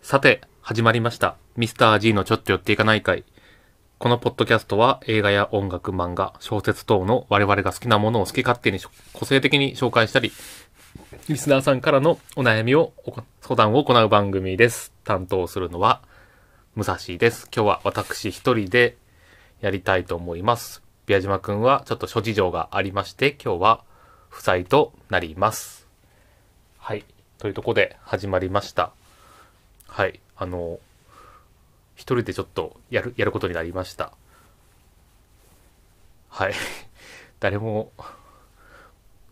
[0.00, 1.36] さて、始まりました。
[1.56, 3.24] ミスター G のちょっと寄っていかない会。
[3.98, 8.78] このポッドキャストは映画や音楽、漫画、小説等の我々が好きなものを好き勝手に
[9.12, 10.30] 個性的に紹介したり、
[11.28, 12.92] リスナーさんからのお悩みを、
[13.40, 14.92] 相談を行う番組です。
[15.02, 16.00] 担当するのは、
[16.76, 17.48] 武蔵です。
[17.52, 18.96] 今日は私一人で
[19.60, 20.87] やりたいと思います。
[21.08, 23.84] 宮島くんはちょっと諸事情がありまして、今日は
[24.28, 25.88] 不在となります。
[26.76, 27.04] はい。
[27.38, 28.92] というとこで始まりました。
[29.86, 30.20] はい。
[30.36, 30.78] あの、
[31.94, 34.12] 一人でちょっとやる、やることになりました。
[36.28, 36.52] はい。
[37.40, 37.90] 誰も、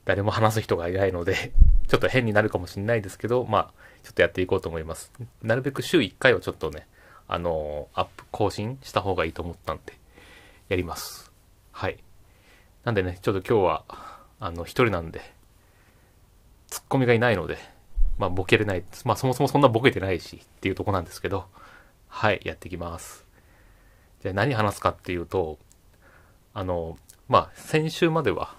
[0.06, 1.52] 誰も話す人がいないので、
[1.88, 5.12] ちょっと変になるかもしれないですけど、まあ、ちょっとやっていこうと思います。
[5.42, 6.88] なるべく週1回はちょっとね、
[7.28, 9.92] あの、アップ、更新した方がいいと思ったんで、
[10.70, 11.35] やります。
[11.76, 11.98] はい。
[12.84, 13.84] なんでね、ちょっと今日は、
[14.40, 15.20] あの、一人なんで、
[16.68, 17.58] ツッコミがいないので、
[18.16, 18.84] まあ、ボケれない。
[19.04, 21.44] まあ、そもそもそんなボケてないし、っていうとこなんですけど、
[22.08, 23.26] はい、やっていきます。
[24.22, 25.58] じゃあ何話すかっていうと、
[26.54, 26.96] あの、
[27.28, 28.54] まあ、先週までは、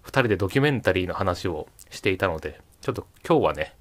[0.00, 3.76] 二人でドキュメンタリーの話をしていたので、ちょっと今日はね、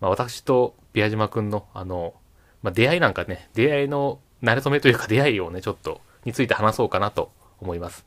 [0.00, 2.14] まあ、私と宮島くんの、あの、
[2.64, 7.30] まあ、出会いなんかね、出会いの慣れ初めというか出会いをね、ちょっと、について話そうかなと
[7.62, 8.04] 思います。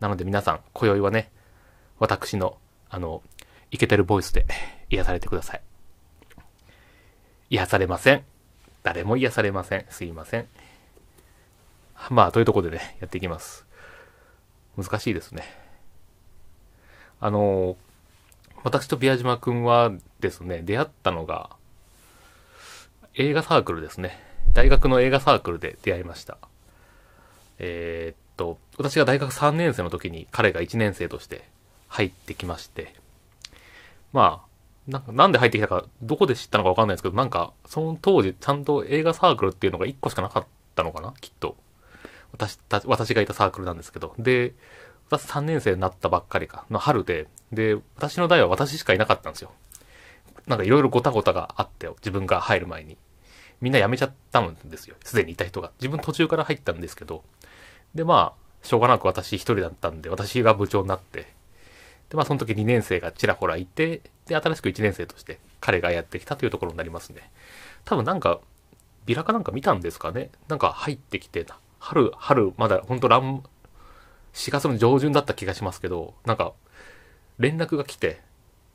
[0.00, 1.30] なので皆さん、今宵はね、
[1.98, 2.56] 私の、
[2.88, 3.22] あの、
[3.70, 4.46] イケてるボイスで
[4.90, 5.62] 癒されてください。
[7.50, 8.24] 癒されません。
[8.82, 9.86] 誰も癒されません。
[9.90, 10.48] すいません。
[12.10, 13.66] まあ、というところでね、やっていきます。
[14.76, 15.44] 難しいですね。
[17.20, 17.76] あの、
[18.62, 21.56] 私と宮島くんはですね、出会ったのが、
[23.14, 24.22] 映画サークルですね。
[24.52, 26.38] 大学の映画サークルで出会いました。
[27.58, 31.44] えーっと、私が大学3年生の時に彼が1年生として
[31.88, 32.94] 入ってきまして、
[34.12, 41.56] まあ、なんかなんで入ってきたか、どこで知ったのかわかんないですけど、なんか、その当時、ちゃんと映画サークルっていうのが1個しかなかったのかなきっと。
[42.32, 44.14] 私た、私がいたサークルなんですけど。
[44.18, 44.54] で、
[45.10, 49.52] 私3年生になったばっかりか、の春で、で、私の代は私しかいなかったんですよ。
[50.46, 52.96] なんかいろいろごたごたがあって、自分が入る前に。
[53.60, 54.96] みんな辞めちゃったんですよ。
[55.02, 55.72] すでにいた人が。
[55.80, 57.24] 自分途中から入ったんですけど。
[57.94, 61.26] で、まあ、しょうがなく私一人だったんで、私が部長になって、
[62.10, 67.30] で、まあその時2年生がちらほらいて、で、新しく1年生として彼がやってきたというところになりますね。
[67.84, 68.40] 多分なんか、
[69.06, 71.46] ビラかなんか見たんですかねなんか入ってきて、
[71.78, 73.44] 春、春、まだ本当ラン、
[74.34, 76.52] 4月の上旬だった気がしますけど、なんか、
[77.38, 78.20] 連絡が来て、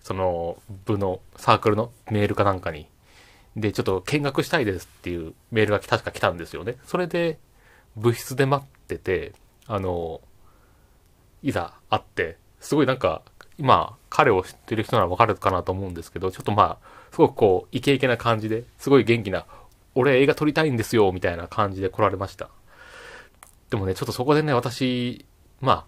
[0.02, 2.88] その部のサークルのメールかなんかに、
[3.56, 6.78] で、ちょっと見学したいですっていうメールが確か来たんですよね。
[6.86, 7.38] それで、
[7.98, 9.34] 部室で待ってて、
[9.68, 10.22] あの、
[11.44, 13.22] いざ会って、すごいなんか、
[13.57, 19.46] 今、彼を知ってる人ならわかるかなと思うんですけど、ちょっとまあ、すごくこう、イケイケな感じで、すごい元気な、
[19.96, 22.50] 俺映画撮りたいんですよ、みたいな感じで来られました。
[23.69, 25.25] でもね、ちょっとそこでね、私、
[25.62, 25.85] まあ、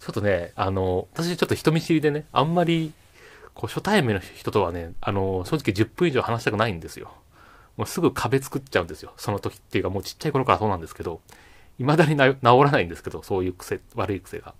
[0.00, 2.92] ちょっとね、あの、私ちょっと人見知りでね、あんまり、
[3.54, 7.12] こう、初対面の人とはね、あの、正直10分以上話したくないんですよ。
[7.76, 9.12] もうすぐ壁作っちゃうんですよ。
[9.16, 11.20] その時っていうか、もうちっちゃい頃からそうなんですけど、
[11.78, 14.54] 未だに治らないんですけど、そういう癖、悪い癖が。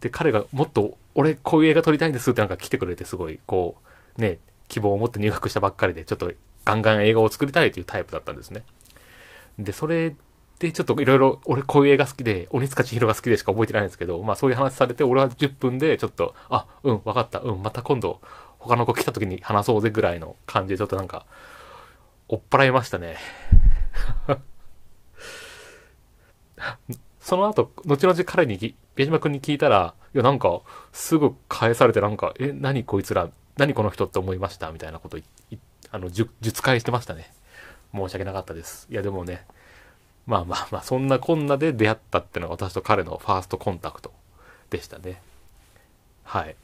[0.00, 3.76] で、彼がもっと、俺こういう映画撮りたいんですってなんか来てくれて、すごい、こ
[4.16, 4.38] う、ね、
[4.68, 6.32] 希望を持って入学したばっかりで、ちょっと
[6.64, 8.62] ガンガン映画を作りたいというタイプだったんですね。
[9.58, 10.14] で、それ
[10.58, 18.20] で、ちょっといろいろ、俺こういう映画好きで、鬼塚千尋が好きでしか覚えてないんですけど、まあそういう話されて、俺は10分で、ちょっと、あ、うん、わかった、うん、また今度、
[18.58, 21.26] 他の子来た時に話そうぜぐらいの感じで、ちょっとなんか、
[22.28, 23.16] 追っ払いましたね。
[27.20, 30.60] その後、後々彼にき、宮島くんに聞いたら、いや、なんか、
[30.92, 34.70] すぐ返されて、なんか、え、何こいつら、何この人って思いました？
[34.72, 35.18] みたいなこと、
[35.90, 37.30] あの、術術返してましたね。
[37.92, 38.86] 申し訳なかったです。
[38.90, 39.44] いや、でもね、
[40.26, 44.12] まあまあまあ、そんなこんなで出会ったっていうのが私と彼のファーストコンタクト
[44.70, 45.20] でしたね。
[46.24, 46.54] はい。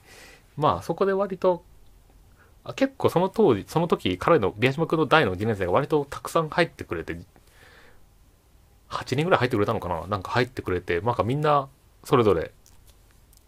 [0.56, 1.64] まあ、そこで割と、
[2.62, 7.18] あ結構その当時、その時、彼の、宮島くんの大の1年生が割とたくさん入ってくれて、
[8.94, 10.06] 8人ぐらい入ってくれたのかな？
[10.06, 11.68] なんか入ってくれて、なんかみんな、
[12.04, 12.52] それぞれ、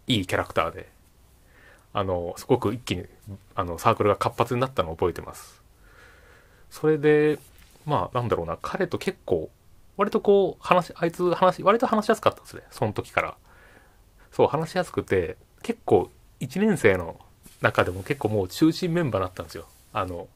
[0.07, 0.89] いいキャラクターで、
[1.93, 3.07] あの、すごく一気に、
[3.55, 5.63] あの、サークルが活発になったのを覚えてます。
[6.71, 7.39] それで、
[7.87, 9.51] まあ、なんだろうな、彼と結構、
[9.97, 12.63] 割とこう、話、あいつ話、割と話しやすかったですね。
[12.71, 13.37] その時から。
[14.33, 16.11] そう、話しやすくて、結構、
[16.41, 17.19] 1年生の
[17.63, 19.67] 中でも結構もう中心メンバーだったんですよ。
[19.93, 20.29] あの、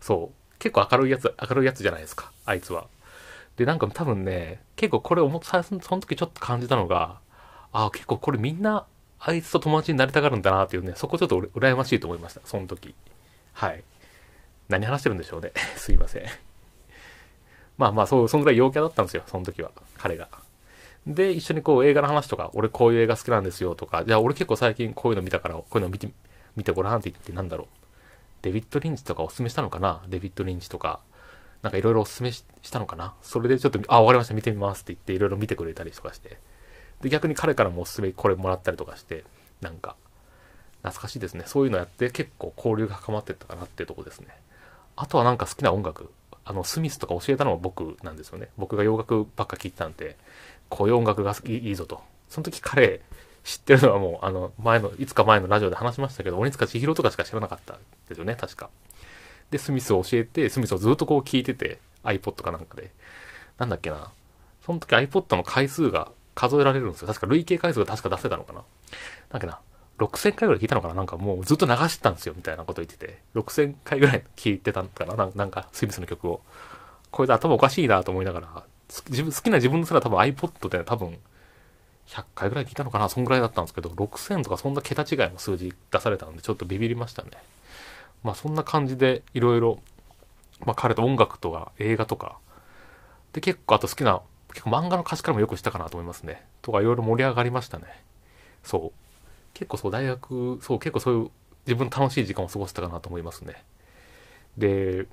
[0.00, 2.88] そう、結構明るいやつ、明るいやつじゃないですか、あいつは。
[3.56, 7.20] で、なんか多分ね、結構これ思っさその時ちょっと感じたのが、
[7.72, 8.86] あ結構これみんな
[9.26, 12.94] あいつと友達になりたがるんだなっていうね、そこちょっと羨ましいと思いました、その時。
[13.54, 13.82] はい。
[14.68, 15.52] 何話してるんでしょうね。
[15.76, 16.24] すいません。
[17.78, 20.28] まあまあ、そう、そんぐらい陽キャだったんですよ、その時は、彼が。
[21.06, 26.08] で、一緒にこう映画の話とか、俺こういう映画好きなんですよとか、じゃあ俺結構最近こういうの見たから、こういうの見て、
[26.56, 27.66] 見てごらんって言ってなんだろう。
[28.42, 31.00] デビッド・リンチとかおすすめしたのかなデビッド・リンチとか。
[31.64, 33.14] なんかいろいろおすすめしたのかな？
[33.22, 36.38] それでちょっと、あ、わかりました、見てみますって言っていろいろ見てくれたりとかして。
[37.00, 39.24] で、逆に彼からもおすすめこれもらったりとかして、
[39.60, 39.96] なんか、
[40.82, 41.44] 懐かしいですね。
[41.46, 44.28] そういうのやって結構交流が深まってったかなっていうとこですね。
[44.96, 46.10] あとはなんか好きな音楽。
[46.44, 48.48] あの、スミスとか教えたのは僕なんですよね。
[48.58, 50.18] 僕が洋楽ばっか聴いてたんで、
[50.68, 52.02] こういう音楽がいいぞと。
[52.28, 53.00] その時彼
[53.44, 57.78] 知ってるのはもう、あの、前の、いつか前のラジオで話しましたけど、鬼塚千尋とかしか知らなかった
[58.08, 58.68] ですよね、確か。
[59.50, 62.90] で、スミスを教えて、スミスをずっとこう聞いてて、iPod かなんかで。
[63.58, 64.12] なんだっけな。
[64.64, 67.08] その時 iPod の回数が数えられるんですよ。
[67.08, 68.62] 確か累計回数が確か出せたのかな。
[69.30, 69.60] だっけな。
[69.98, 73.18] 6000回ぐらい聞いたのかななんかもうずっと流してたんですよ、みたいなこと言ってて。
[73.34, 76.40] 6000回ぐらい聞いてたのかななんか、スミスの曲を。
[77.10, 78.64] これで頭おかしいなと思いながら、
[79.08, 81.18] 自分、好きな自分のすら多分 iPod で多分、
[82.08, 87.30] 100回ぐらい聞いたのかなそんぐらいだったんですけど、6000とかそんな桁違いの数字出されたんで、ちょっとビビりましたね。
[88.24, 89.78] まあそんな感じで、いろいろ、
[90.66, 92.38] まあ彼と音楽とか映画とか、
[93.32, 96.44] で結構あと好きな、結構漫画の歌詞からもよくしたかなと思いますね。
[96.62, 97.84] とかいろいろ盛り上がりましたね。
[98.64, 98.92] そう。
[99.52, 101.30] 結構そう、大学、そう、結構そういう
[101.66, 103.62] 自分楽しい時間を過ごせたかなと思いますね。
[104.58, 105.06] で、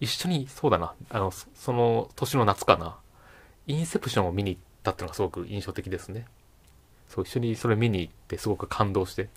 [0.00, 2.96] 一緒に、そうだな、あの、その年の夏かな、
[3.66, 6.26] インセプションを見に行ったっていうのがすごく印象的ですね。
[7.08, 9.28] そう、一緒にそれ見に行ってすごく感動して、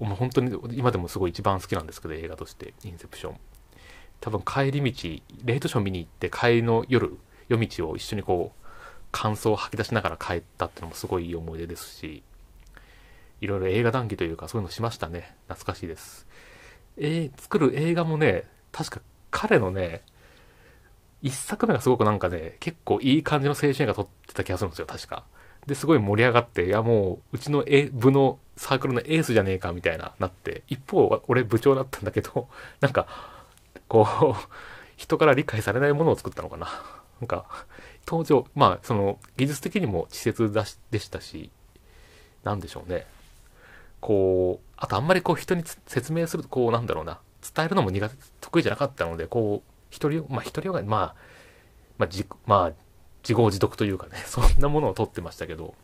[0.00, 3.36] もう本当に今でもすごい一番好きなんですけど、映画として、インセプション。
[4.20, 7.18] 多分帰り道、レイトショー見に行って帰りの夜、
[7.48, 8.66] 夜道を一緒にこう、
[9.12, 12.22] 感想を吐き出しながら帰ったっていうのもすごいいい思い出ですし、
[13.40, 15.34] いろいろ映画談義というかそういうのしましたね。
[15.48, 16.26] 懐かしいです。
[16.96, 19.00] えー、作る映画もね、確か
[19.30, 20.02] 彼のね、
[21.22, 25.24] 一作目がすごくなんかね、結構いい感じの青春映画撮ってた気がするんですよ、確か。
[25.66, 32.48] で、すごい盛り上がって、いやもう、うちの部のサークルのエースじゃねえか、みたいな、なって、一方、俺部長だったんだけど、
[32.80, 33.06] なんか、
[33.88, 34.54] こう、
[34.96, 36.66] 人から理解されないものを作ったのかな。
[37.20, 37.46] なんか、
[38.06, 41.50] 登場、まあ、その、技術的にも稚拙だしでしたし、
[42.44, 43.06] なんでしょうね。
[44.00, 47.18] こう、あとあんまりこう人に説明すると、こうなんだろうな、
[47.54, 51.14] 伝えるのも苦手、得意じゃなかったので、こう、一人、まあ一人が、まあ、
[51.98, 52.08] まあ、
[52.46, 52.72] まあ、
[53.22, 55.74] 自業自得というかね、 そんなものを取ってましたけど、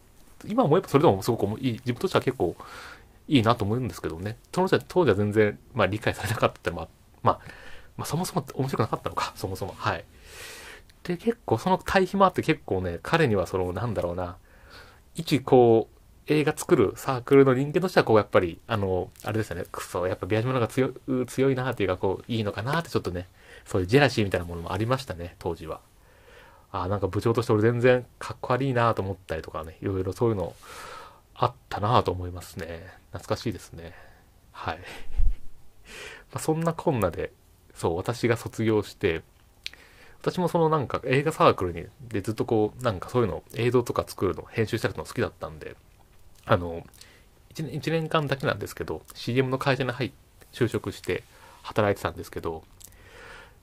[0.47, 2.57] 今思えばそれでもすごくいい、自分としては結構
[3.29, 6.89] いいなと思うんですけどね、当時は、当時は全然、まあ理解されなかったってまあ、
[7.23, 7.41] まあ、
[7.97, 9.75] まあそもそも面白くなかったのか、 そもそも。
[9.77, 10.05] はい。
[11.03, 14.37] で、結構その対比もあって結構ね、彼にはその、なんだろうな、
[15.15, 15.97] 一こう、
[16.29, 23.29] 映画作るサークルの人間としては、こう、やっぱり、あの、あれですよね、くそ、やっぱビア島の方が強いなっていうか、こう、いいのかなってちょっとね、
[23.65, 25.81] そういうジェラシーみたいなものもありましたね、当時は。
[26.83, 30.55] あなんか部長として俺全然かっこ悪いなと思ったりとかね、いろいろそういうの
[31.35, 32.87] あったなと思いますね。
[33.13, 33.95] 懐かしいですね。
[34.53, 34.79] はい。
[36.33, 37.33] まあ、そんなこんなで、
[37.75, 39.23] そう、私が卒業して、
[40.21, 45.77] 私もそのなんか映画サークルに、でずっとこう、なんかそういうの映像とか作るの、編集したりの好きだったんで、
[46.45, 46.85] あの、
[47.55, 50.17] 1年 ,1 年間だけなんですけど、CM の会社に入って、
[50.53, 51.23] 就職して
[51.63, 52.65] 働いてたんですけど、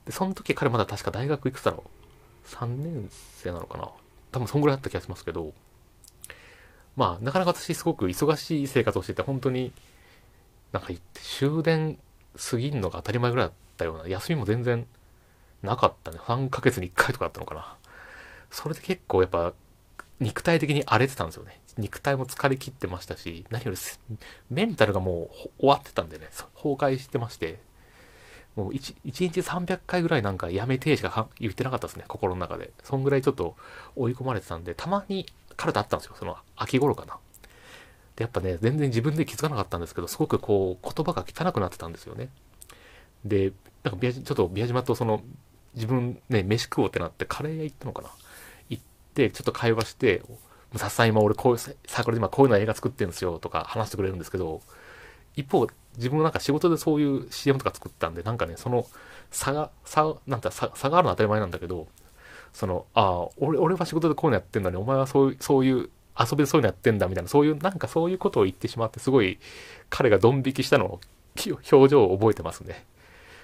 [0.06, 2.03] で、その時彼まだ確か大学いくだろう
[2.46, 3.90] ?3 年生なのかな
[4.32, 5.52] 多分そんぐらいだった気がしますけど、
[6.96, 9.72] まあ、なかなか私すごく忙しい生活をしてて、本当に、
[10.72, 11.98] なんか終電
[12.36, 14.86] 過ぎんのが当たり前ぐらいだったような、休みも全然
[15.62, 16.18] なかったね。
[16.18, 17.76] 3ヶ月に1回とかだったのかな。
[18.50, 19.52] それで結構やっぱ、
[20.20, 21.60] 肉体的に荒れてたんですよね。
[21.76, 23.76] 肉体も疲れ切ってましたし、何より
[24.50, 27.58] メンタルがもう終わってたんでね、崩壊してまして、
[28.56, 32.72] もう 1, 1日300回ぐらいなんかやめてしか言ってなかったですね、心の中で。
[32.82, 33.56] そんぐらいちょっと
[33.96, 37.18] 追い込まれてたんで、たまに彼と会ったんですよ、その秋頃かな。
[38.16, 42.28] で、やっぱね、全然自分で気づかなかったんですけど、すごくこう、言葉が汚くなってたんですよね。
[43.24, 45.22] で、なんかちょっと宮島とその、
[45.74, 48.10] 自分ね、飯食おうってなってカレー屋行ったのかな
[48.68, 48.82] 行っ
[49.14, 50.22] て、ちょっと会話して、
[50.76, 54.62] さっさ今俺こういう、サークルで今こういうの映画作ってるんですよとか話してくれるんですけど、
[55.36, 58.86] 一方、自分もなんか仕事でそういう CM とか作ったんで、なんかね、その
[59.30, 61.86] 差が、差、なんて差差があるのは当たり前なんだけど、
[62.52, 69.38] その、ああ、俺、俺は仕事でこういうのやってんのに、お前はそういう、そういう、遊びでそういうのやってんだみたいな、そういう、なんかそういうことを言ってしまって、すごい、
[69.90, 71.00] 彼がドン引きしたのを、
[71.72, 72.84] 表情を覚えてますね。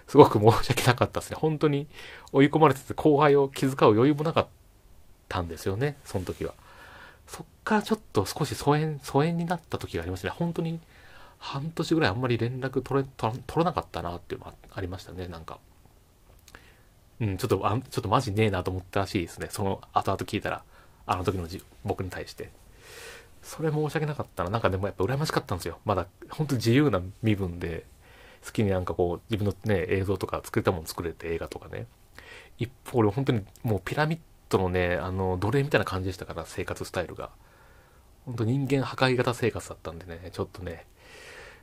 [0.06, 1.36] すごく申し訳なかったですね。
[1.40, 1.86] 本当に
[2.32, 4.46] 追い込まれてて後輩を気遣う余裕もなかっ
[5.28, 6.54] たんですよね、その時は。
[7.28, 10.34] そっからちょっと少し疎遠、疎遠になった時がありましたね。
[10.36, 10.80] 本当に
[11.40, 15.58] 半年ぐらいあんまり連絡取れ、取らなかったなっていうのがありましたね、なんか。
[17.18, 19.48] うん、ちょっと、あちょっとマジねえなと思ったらしいですね。
[19.50, 20.62] その後々聞いたら、
[21.06, 22.50] あの時のじ僕に対して。
[23.42, 24.50] それ申し訳なかったな。
[24.50, 25.78] なんかでもやっぱ羨ましかったんですよ。
[25.86, 27.84] まだ、本当自由な身分で、
[28.44, 31.86] 好きになんかこう、自分のね、映像とか作れたもの作れて映画とかね。
[32.58, 34.20] 一方、俺本当にもうピラミッ
[34.50, 37.30] ドのね、あの、奴隷みたいな感じでしたから、生活スタイルが。
[38.26, 40.86] 本当人間破壊型生活だったんでね、ちょっとね、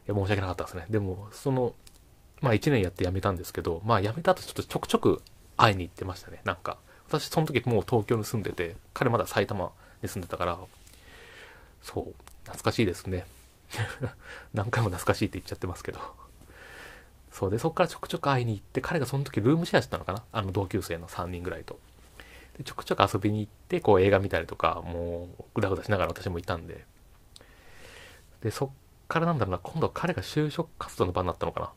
[0.07, 0.85] や申し訳なかったですね。
[0.89, 1.73] でも、その、
[2.41, 5.21] まあ1年やって辞めたんですけど、まあ辞めた後ちょっとちょくちょく
[5.57, 6.41] 会いに行ってましたね。
[6.43, 9.71] なんか、私その時もう東京に住んでて、彼まだ埼玉
[10.01, 10.57] に住んでたから、
[11.81, 12.03] そう、
[12.43, 13.25] 懐かしいですね。
[14.53, 15.99] 何回も懐かしいって言っちゃってますけど。
[17.31, 20.23] そうで、そっからちょくちょく会いに行って、彼がその時ルームシェアしてたのかな？
[20.31, 21.79] あの同級生の3人ぐらいと。
[22.57, 26.85] でちょくちょく遊びに行って、こう映画見たりとか、もうぐだぐだしながら私もいたんで。
[28.41, 28.69] で、そっ
[29.07, 31.71] からなんだろうな、今度は彼が就職活動の場になったのかな？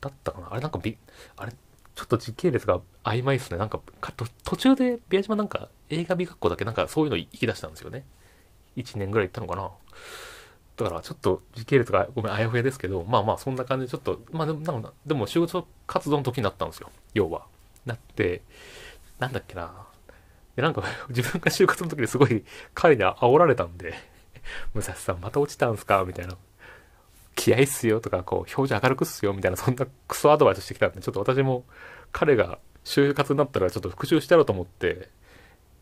[0.00, 0.48] だったかな？
[0.50, 0.96] あれなんかび、
[1.36, 3.58] あれ、ちょっと時系列が曖昧ですね。
[3.58, 4.12] なんか、か
[4.44, 6.64] 途中で、宮島なんか映画美学校だけ？
[6.64, 8.04] なんかそういうの行き出したんですよね。
[8.76, 9.70] 1年ぐらい行ったのかな？
[10.76, 16.90] だからちょっと時系列がごめん、あやふやですけど、まあまあそんな感じでちょっと、まあでも、なんかでも仕事活動の時になったんですよ。
[17.12, 17.46] 要は。
[17.84, 18.42] なって、
[19.18, 19.72] なんだっけな？
[20.56, 22.44] で、なんか自分が就活の時にすごい
[22.74, 23.94] 彼に煽られたんで、
[24.74, 26.04] 武蔵さんまた落ちたんすか？
[26.06, 26.36] みたいな。
[27.36, 31.64] 気合いっすよとか、こう、表情明るくっすよみたいな、そんなクソアドバイスしてきたんで、ちょっと私も
[32.12, 35.08] 彼が就活になったらちょっと復習してやろうと思って、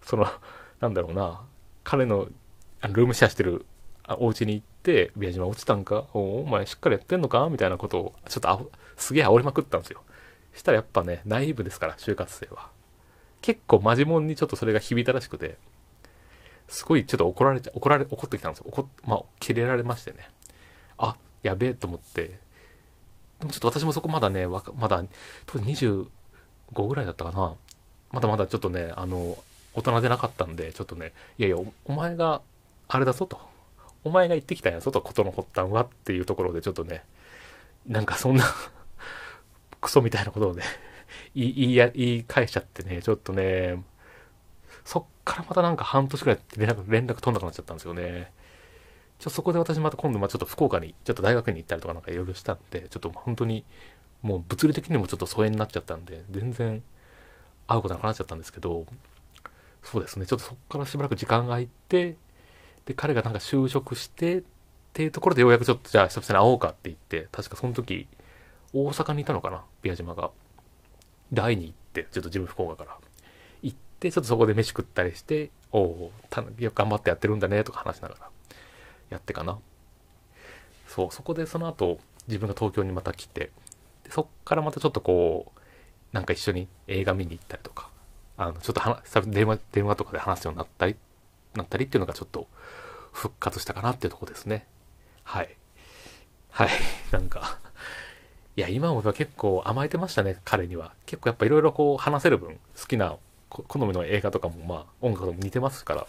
[0.02, 0.28] その、
[0.78, 1.40] なんだろうな、
[1.82, 2.28] 彼の
[2.82, 3.66] ルームシェアしてる
[4.18, 6.06] お家に行って、宮島落ちたんか？
[6.12, 7.48] おお前しっかりやってんのか？
[7.50, 8.60] みたいなことを、ちょっとあ
[8.96, 10.02] すげえ煽りまくったんですよ。
[10.54, 12.68] したらやっぱね、ナイーブですから、就活生は。
[13.40, 15.56] 結構マジモンにちょっとそれが響いたらしくて、
[16.68, 18.66] すごいちょっと怒られちゃ、怒られ、怒ってきたんですよ。
[18.68, 20.28] 怒まあ、キレられましてね。
[20.98, 22.38] あ、やべえと思って。
[23.40, 25.02] でもちょっと私もそこまだね、わかまだ、
[25.46, 27.54] 当時25ぐらいだったかな。
[28.10, 29.38] まだまだちょっとね、あの、
[29.74, 32.42] 大人でなかったんで、ちょっとね、いやいや、お前が
[32.88, 33.40] あれだぞと。
[34.04, 37.04] お前が言ってきたんやぞと、ことの発端はっていうところでちょっとね、
[37.86, 38.44] なんかそんな
[39.80, 40.62] クソみたいなことをね
[41.34, 43.82] 言い、言い返しちゃってね、ちょっとね、
[44.88, 48.32] そっからまたなんか半年くらい連絡、連絡取んなくなっちゃったんですよね。
[49.18, 53.66] ちょ、そこで私また今度、まあちょっと福岡に、ちょっと大学に行ったりとかなんかいろいろしたんで、ちょっと本当に、
[54.22, 56.82] もう物理的にもちょっと疎遠になっちゃったんで、全然
[57.66, 58.86] 会うことなくなっちゃったんですけど、
[59.82, 62.16] そうですね、ちょっとそこからしばらく時間が空いて、
[62.86, 64.42] で、彼がなんか就職して、っ
[64.94, 68.08] ていうところでようやくちょっとじゃあ久々に会おうかって言って、確かその時、
[68.72, 70.30] 大阪にいたのかな、宮島が。
[71.30, 72.96] で、会いに行って、ちょっと自分福岡から。
[73.98, 78.30] 行って、ちょっとそこで飯食ったりして、おお、頑張ってやってるんだね、とか話しながら、
[79.10, 79.58] やってかな。
[80.86, 83.50] そう、そこでその後、自分が東京にまた来て、
[84.04, 85.60] でそっからまたちょっとこう、
[86.12, 87.90] なんか一緒に映画見に行ったりとか、
[88.36, 90.96] あの、ちょっと話、電話、電話とかで話すようになったり、
[91.54, 92.46] なったりっていうのがちょっと
[93.12, 94.66] 復活したかなっていうとこですね。
[95.24, 95.56] はい。
[96.50, 96.70] はい。
[97.10, 97.58] なんか
[98.56, 100.92] いや、今も結構甘えてましたね、彼には。
[101.06, 103.16] 結構やっぱいろいろこう話せる分、好きな
[103.48, 106.06] 好みの映画とかもまあ音楽とも似てますから。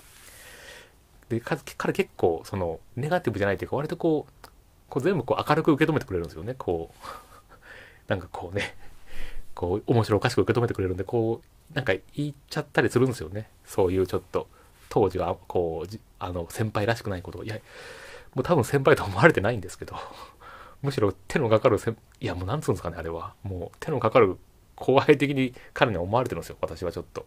[1.30, 4.48] で、彼結構そのネガティブじゃないというか割とこう、
[4.90, 6.56] こう全部こう明るく受け止めてくれるんですよね。
[6.58, 7.54] こう、
[8.08, 8.76] なんかこうね、
[9.54, 13.50] こう面白おかしく受け止めてくれるんで、こう、なんか言っちゃったりするんですよね。
[13.66, 14.48] そういうちょっと、
[14.90, 17.44] 当時はこう、あの、先輩らしくないことを。
[17.44, 17.60] いや、
[18.34, 19.96] もう多分先輩と思われてないんですけど、
[20.82, 21.78] むしろ手のかかる、
[22.20, 23.34] いやもうなんつうんですかね、あれは。
[23.44, 24.38] もう手のかかる
[24.80, 27.26] 後輩的に彼に思われてるんですよ、私はちょっと。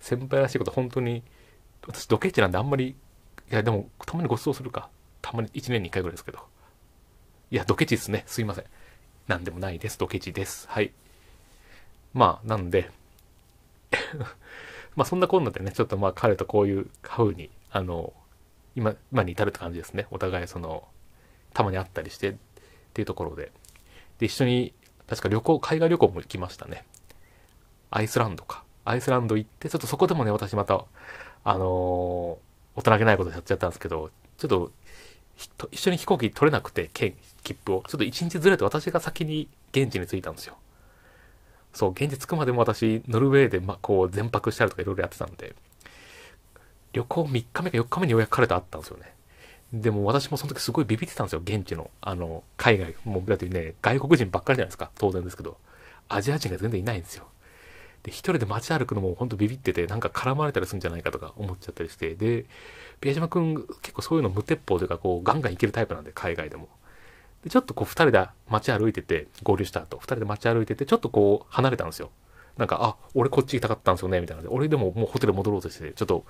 [0.00, 1.22] 先輩らしいこと本当に、
[1.86, 2.96] 私ドケチなんであんまり、
[3.50, 4.88] いやでもたまにご馳走するか。
[5.22, 6.38] たまに1年に1回ぐらいですけど。
[7.50, 8.24] いや、ドケチですね。
[8.26, 8.64] すいません。
[9.28, 9.98] なんでもないです。
[9.98, 10.68] ドケチです。
[10.68, 10.92] はい。
[12.12, 12.90] まあ、なんで
[14.96, 18.12] まあそんなこんなでね、ちょっとまあ彼とこういう風に、あの、
[18.74, 20.06] 今、今に至るって感じですね。
[20.10, 20.86] お互いその、
[21.52, 22.34] たまに会ったりしてっ
[22.94, 23.52] ていうところで。
[24.18, 24.74] で、一緒に、
[25.08, 26.84] 確か旅行、海外旅行も行きましたね。
[27.90, 28.64] アイスランドか。
[28.84, 30.84] アイスランド行って、ちょっとそこでもね、私また、
[31.44, 31.66] あのー、
[32.76, 34.72] 大人げないことやっちゃったんですけど、ちょっと、
[35.70, 37.14] 一緒に飛行機取れなくて、切
[37.64, 37.84] 符を。
[37.88, 40.56] ちょっと一日ずれて私が先に現地に着いたんですよ。
[41.72, 45.54] そう、現地着くまでも私、ノルウェーで、ま、こう、全泊したりとかいろいろやってたんで、
[46.92, 49.12] 旅行3日目か4日目にようやく彼と会ったんですよね。
[49.72, 51.90] でも私もその時すごいビビってたんですよ、現地の。
[52.00, 52.94] あの、海外。
[53.04, 54.90] もう、だってね、外国人ばっかりじゃないですか。
[54.96, 55.58] 当然ですけど。
[56.08, 57.26] アジア人が全然いないんですよ。
[58.04, 62.46] で、一人で街歩くのもほんとビビってて、なんか絡まれたりするんじゃないかとか思っちゃったりして、で、
[63.02, 66.68] 宮島くん結構そういうの無鉄砲というか、こう、ガンガンいけるタイプなんで、海外でも。
[67.42, 72.10] で、ちょっとこう、二人で街歩いてて、合流した後、二人で街歩いてて、ちょっとこう、離れたんですよ。
[72.56, 76.24] なんか、あ、俺こっち行きたかったんですよね、みたいなので、俺でももうホテル戻ろうとして、ちょっと、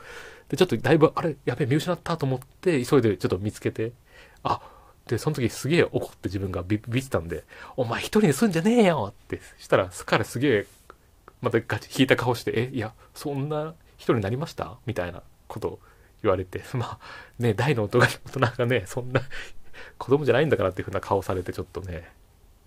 [0.49, 3.93] で、ちょっとだいぶ、あれ、やべえ、見失ったと思って、急いでちょっと見つけて、
[4.43, 4.61] あ、
[5.07, 7.45] で、その時すげえ怒って自分がビビってたんで、
[7.77, 10.67] お前一人で住んじゃねえよってしたら、彼すげえ、
[11.41, 14.79] またガチ引いた顔して、え、いや、そんな一人になりました？
[14.85, 15.79] みたいなこと
[16.23, 16.99] 言われて、 まあ、
[17.39, 19.23] ね、大の大人がね、そんな
[19.99, 22.11] 子供じゃないんだからっていう風な顔されてちょっとね、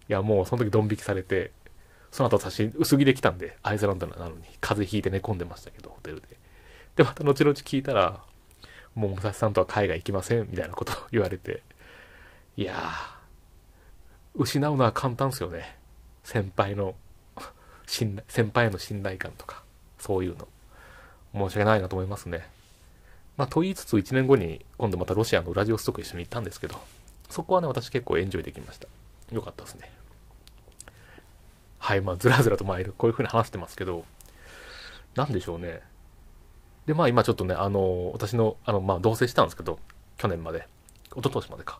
[0.07, 1.51] いや、もうその時ドン引きされて、
[2.11, 6.27] その後私、薄着で来たんで、アイスランドなのに、風邪ひいて寝込んでましたけど、ホテルで。
[6.95, 8.21] で、また後々聞いたら、
[8.95, 11.61] もう武蔵さんとは海外行きません、みたいなことを言われて、
[12.57, 13.19] いやー、
[14.35, 15.77] 失うのは簡単ですよね。
[16.23, 16.95] 先輩の、
[17.85, 19.63] 信頼、先輩への信頼感とか、
[19.99, 20.47] そういうの。
[21.33, 22.47] 申し訳ないなと思いますね。
[23.37, 26.75] まあ、と言いつつ1年後に今度またロシアのウラジオストク一緒に行ったんですけど、
[27.29, 28.87] そこはね、私結構エンジョイできました。
[29.33, 29.91] よかったですね。
[31.79, 34.05] はい、まあ、ずらずらとまいる、こういう風に話してますけど、
[35.15, 35.81] なんでしょうね。
[36.85, 39.79] で、まあ今ちょっとね、あの、私の、あの、まあ同棲したんですけど、
[40.17, 40.67] 去年まで、
[41.11, 41.79] 一昨年までか。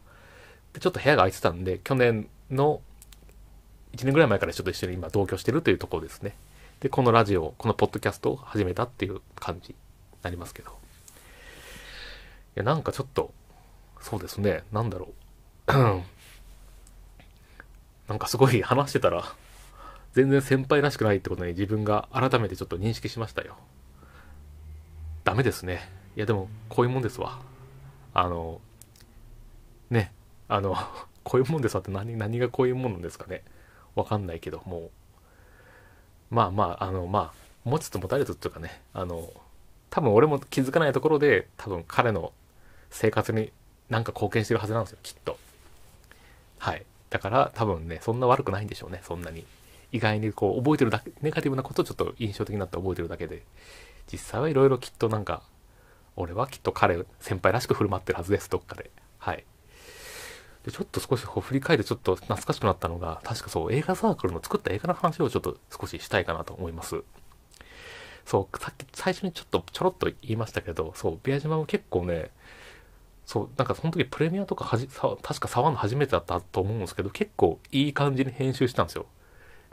[0.74, 2.82] で、ちょっと部屋が空いてたんで、去年の
[3.96, 6.36] 1年ぐらい前からちょっと一緒に今同居してるというところですね。
[6.80, 9.76] で、このラジオ、このポッドキャストを始めたっていう感じに
[10.22, 10.72] なりますけど。
[10.72, 10.74] い
[12.56, 13.34] や、なんかちょっと、
[14.00, 15.10] そうですね、なんだろ
[15.68, 15.74] う。
[18.08, 19.24] なんかすごい話してたら、
[20.14, 23.58] 全然先輩らしくないってことに自分が改めてちょっと認識しましたよ。
[25.24, 25.90] ダメですね。
[26.16, 27.40] いやでも、こういうもんですわ。
[28.14, 28.60] あの、
[29.90, 30.12] ね、
[30.48, 30.76] あの、
[31.24, 33.44] こういうもんですわって何、何がこういうもんなんですかね。
[33.96, 34.90] わかんないけど、も
[36.32, 39.32] う、まあまあ、あの、まあ、持つと持たれつっていうかね、あの、
[39.90, 42.34] 多分俺も気づかないところで、多分彼の
[42.90, 43.52] 生活に
[43.90, 45.38] なんか貢献してるはずなんですよ、きっと。
[46.58, 46.86] はい。
[47.10, 49.46] だから多分ね、そんな悪くないんでしょうね、そんなに。
[49.92, 53.44] 意外にこう覚えてるだけ、ネガティブなことをちょっと印象的になって覚えてるだけで、
[54.12, 55.44] 実際はいろいろきっとなんか、
[56.16, 58.92] 俺はきっと彼、先輩らしく振る舞ってるはずです、どっかで。
[59.18, 59.46] はい。
[60.66, 67.04] で、ちょっと少しこう振り返ってちょっと懐かしくなったのが、確かそう、映画サークルの作った映画の話をちょっと少ししたいかなと思います。
[68.26, 72.32] そう、さっき最初にちょっとちょろっと言いましたけど、そう、ビア島も結構ね、
[73.26, 79.06] そう、なんかその時プレミアとかはじ、確か触るの初めてだったと思うんですけど、結構いい感じに編集したんですよ。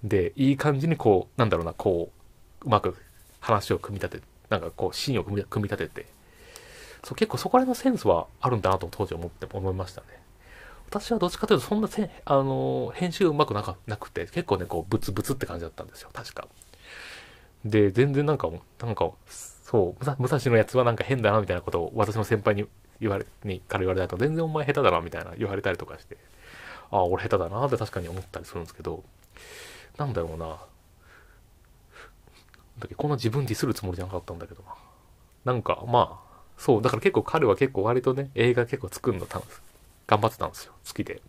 [0.02, 2.10] で、いい感じにこう、なんだろうな、こ
[2.62, 2.96] う、うまく
[3.40, 6.06] 話を組み立て、なんかこう、シーンを組み立てて、
[7.04, 10.06] そう、結構そこら辺のセンスはあるんだなと当時思って、思いましたね。
[10.88, 16.48] 私はどっちかというと、そんなせあの、編集うまくなかなくて、結構ね、こう、ブツブツって感じだったんですよ、確か。
[17.64, 22.66] で、全然なんか、なんか、そう、武蔵のやつはなんか変だな、みたいなことを私の先輩に
[23.00, 26.16] 言われ、にから言われたと、全然お前下手だな、みたいな言われたりとかして、
[26.90, 29.02] ああ、俺下手だなって確かに思ったりするんですけど、
[29.98, 30.46] なんだろうな。
[30.46, 30.56] だ
[32.84, 34.74] っけこんな自分ディスるつもりじゃなかったんだけどな。
[35.44, 39.40] なんか、まあ、そう、だから結構彼は結構割とね、映画結構作るのた
[40.06, 40.72] 頑張ってたんですよ。
[40.86, 41.20] 好きで。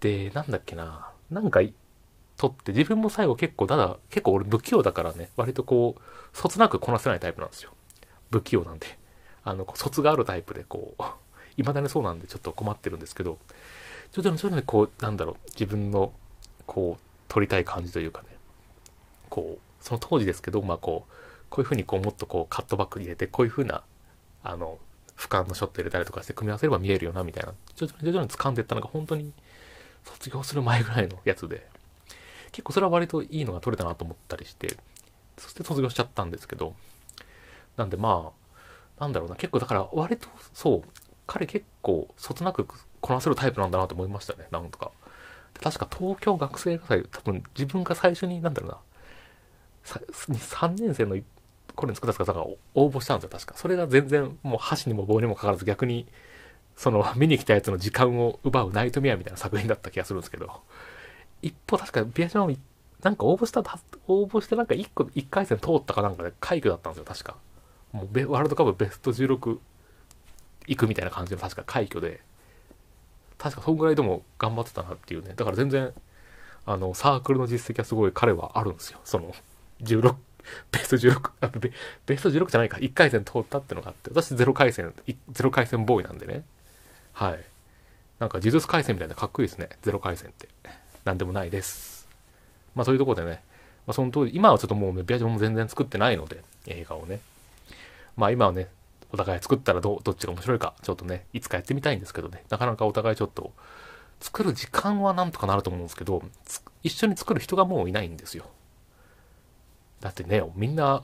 [0.00, 1.10] で、なんだっけな。
[1.30, 1.60] なんか、
[2.36, 6.02] 撮って自分も最後結構、ただ、結構俺不器用だからね、割とこう、
[6.36, 7.72] そつなくこなせないタイプなんですよ。
[8.30, 8.86] 不器用なんで。
[9.44, 11.02] あの、卒があるタイプで、こう、
[11.56, 13.38] 未だにそうなんでちょっと困ってるんですけど、
[14.12, 16.12] 徐々に徐々にこう、なんだろう、自分の、
[16.66, 18.28] こう、撮りたい感じというかね、
[19.28, 21.12] こう、その当時ですけど、まあこう、
[21.48, 23.82] こういう風にこうもっとこうカットバック入れて、こういう風な、
[24.42, 24.78] あの、
[25.16, 29.32] 俯瞰のショット入れたりとかして組み合わせれば見えるよな、みたいな、徐々に徐々に掴んでいったのが本当に
[30.04, 31.66] 卒業する前ぐらいのやつで、
[32.52, 34.76] 結構それは割といいのが撮れたなと思ったりして、
[35.38, 36.74] そして卒業しちゃったんですけど、
[37.76, 38.32] なんでま
[38.98, 40.82] あ、なんだろうな、結構だから割とそう、
[41.26, 42.66] 彼結構そつなく
[43.00, 44.90] こなせるタイプなんだなと思いましたね、なんとか。
[45.62, 48.78] 確か東京学生映画祭、多分自分が最初に、なんだろうな、
[49.84, 51.16] 3年生の
[51.74, 53.54] 頃に作った方が応募したんですよ、確か。
[53.56, 56.06] それが全然もう箸にも棒にもかかわらず逆に、
[56.76, 60.62] その 見に来たやつの時間を奪うナイトメアみたいな作品だった気がするんですけど、
[61.42, 62.54] 一方確かビア島も
[63.02, 63.60] なんか応募した、
[64.08, 67.36] 応募してなんか1個、1回戦通ったかなんかで快挙だったんですよ、確か。
[67.92, 69.58] もうワールドカップベスト16
[70.66, 72.20] 行くみたいな感じの確か快挙で、
[73.38, 75.34] 確かそんぐらいでも頑張ってたなっていうね。
[75.36, 75.92] だから全然、
[76.64, 79.00] あの、サークルの実績はすごい彼はあるんですよ。
[79.04, 79.34] その、
[79.82, 80.14] 16、
[80.72, 81.72] ベスト16、あベ
[82.06, 84.94] ベスト16じゃないか、1回戦通ったってのがあって、私0回戦、
[85.32, 86.44] 0回戦ボーイなんでね。
[87.12, 87.44] はい。
[88.18, 89.68] なんか、呪術回戦みたいなかっこいいですね。
[89.82, 90.48] 0回戦って。
[91.04, 92.08] なんでもないです。
[92.74, 93.42] まあ、そういうとこでね、
[93.86, 97.20] まあ、その当時、今はちょっともうね、ビアジモも全然作ってないので、映画をね。
[98.16, 98.68] まあ今はね、
[99.12, 103.52] お互い作ったらどどっちが面白いか、ちょっとね、いつかやってみたいんですけどね、なかなかお互いちょっと、
[104.20, 106.22] 作る時間はなんとかなると思うんですけど、
[106.82, 108.46] 一緒に作る人がもういないんですよ。
[110.00, 111.02] だってね、みんな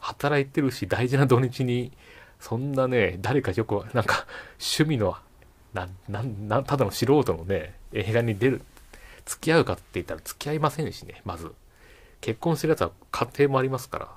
[0.00, 1.92] 働いてるし、大事な土日に、
[2.40, 4.26] そんなね、誰かよく、なんか、
[4.58, 5.16] 趣味の、
[5.72, 8.62] な、な、な、ただの素人のね、映画に出る、
[9.24, 11.52] 付き合うかって言ったら付き合いませんしね、まず。
[12.20, 14.08] 結婚してるやつは家庭もありますから、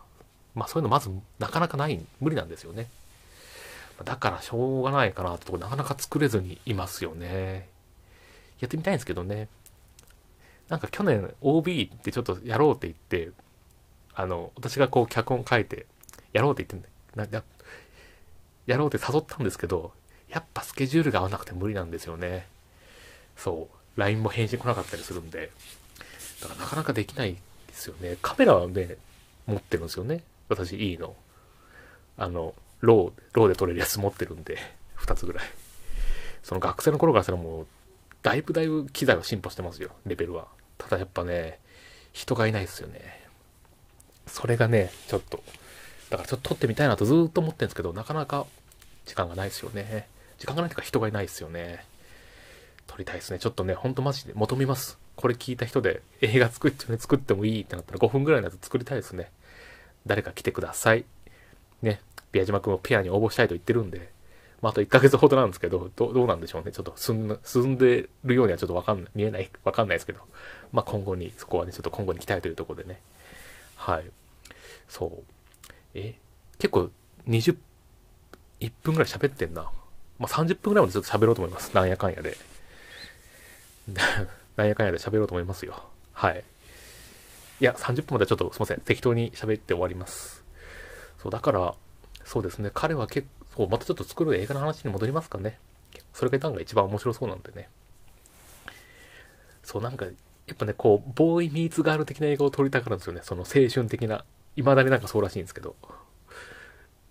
[0.55, 1.09] まあそういうのまず
[1.39, 2.89] なかなかない、無理なんですよね。
[4.03, 7.67] だからしょうがないかなとなかなか作れずにいますよね。
[8.59, 9.47] やってみたいんですけどね。
[10.69, 13.31] なんか去年 OB ってちょっとやろうって言って、
[14.13, 15.85] あの、私がこう脚本書いて、
[16.33, 17.43] やろうって言ってんだや
[18.65, 19.91] やろうって誘ったんですけど、
[20.29, 22.47] やっぱスケジュールが合わなくて無理なんですよね。
[23.35, 23.99] そう。
[23.99, 25.51] LINE も返信来なかったりするんで。
[26.41, 27.39] だからなかなかできないで
[27.73, 28.17] すよね。
[28.21, 28.97] カメラはね、
[29.45, 30.21] 持ってるんですよね。
[30.49, 31.15] 私いいの。
[32.17, 34.57] あの、 RAW、RAW で撮れるやつ持ってるんで、
[34.97, 35.45] 2つぐらい。
[36.43, 37.67] その学生の頃からしたらもう、
[38.23, 40.47] だいぶだいぶ機材は進歩してますよ、レベルは。
[40.77, 41.59] ただやっぱね、
[42.13, 43.27] 人がいないですよね。
[44.27, 45.43] それがね、ちょっと、
[46.09, 48.45] だからちょっと撮ってみたいなとずっと思ってるんですけど、なかなか
[49.05, 50.07] 時間がないですよね。
[50.37, 51.85] 時間がないというか人がいないですよね。
[52.87, 53.39] 撮りたいですね。
[53.39, 54.97] ちょっとね、ほんとマジで求めます。
[55.15, 59.31] これ聞いた人で映画作って、ね、作ってもいいってなったら5分ぐらいのやつ作りたいですね。
[60.05, 61.05] 誰か来てください。
[61.81, 62.01] ね、
[62.33, 64.11] 宮島くんもペアに応募したいと言ってるんで、
[64.61, 66.71] まあ、あと1ヶ月ほどなんですけど、どどうなんでしょうね。
[66.71, 70.19] ちょっと進ん進んでるようにはちょっとわかん、見えない、わかんないですけど、
[70.71, 72.99] まあ、今後に、そこはね、ちょっと今後に期待というところでね。
[73.75, 74.05] はい。
[74.89, 75.11] そう。
[75.93, 76.15] え、
[76.57, 76.89] 結構
[77.27, 77.55] 20、
[78.59, 79.69] 1分ぐらい喋ってんな。
[80.19, 81.75] まあ、30分ぐらいまでちょっと喋ろうと思います。
[81.75, 82.35] なんやかんやで。
[84.57, 85.83] なんやかんやで喋ろうと思いますよ。
[86.13, 86.43] はい。
[87.59, 88.81] いや、30分までちょっとすいません。
[88.81, 90.43] 適当に喋って終わります。
[91.21, 91.75] そう、だから、
[92.27, 92.71] そうですね。
[92.73, 95.57] 彼は結構、またちょっと作る映画の話に戻りますかね。
[96.13, 97.69] それがが一番面白そうなんでね。
[99.63, 100.11] そう、なんか、や
[100.53, 103.21] っぱね、こう、ボーイミーツガール的な映画を撮りたがるんですよね。
[103.23, 104.25] その青春的な。
[104.57, 105.77] 未だになんかそうらしいんですけど。